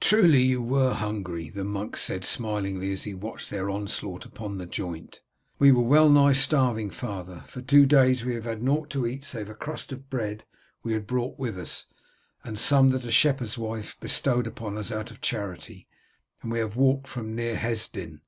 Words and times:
"Truly 0.00 0.42
you 0.42 0.60
were 0.60 0.94
hungry," 0.94 1.48
the 1.48 1.62
monk 1.62 1.96
said 1.96 2.24
smilingly 2.24 2.90
as 2.92 3.04
he 3.04 3.14
watched 3.14 3.50
their 3.50 3.70
onslaught 3.70 4.26
upon 4.26 4.58
the 4.58 4.66
joint. 4.66 5.22
"We 5.60 5.70
were 5.70 5.84
well 5.84 6.08
nigh 6.08 6.32
starving, 6.32 6.90
father. 6.90 7.44
For 7.46 7.62
two 7.62 7.86
days 7.86 8.24
we 8.24 8.34
have 8.34 8.46
had 8.46 8.64
nought 8.64 8.90
to 8.90 9.06
eat 9.06 9.22
save 9.22 9.48
a 9.48 9.54
crust 9.54 9.92
of 9.92 10.10
bread 10.10 10.44
we 10.82 10.92
had 10.92 11.06
brought 11.06 11.38
with 11.38 11.56
us, 11.56 11.86
and 12.42 12.58
some 12.58 12.88
that 12.88 13.04
a 13.04 13.12
shepherd's 13.12 13.56
wife 13.56 13.96
bestowed 14.00 14.48
upon 14.48 14.76
us 14.76 14.90
out 14.90 15.12
of 15.12 15.20
charity, 15.20 15.86
and 16.42 16.50
we 16.50 16.58
have 16.58 16.74
walked 16.74 17.06
from 17.06 17.36
near 17.36 17.54
Hesdin." 17.54 18.22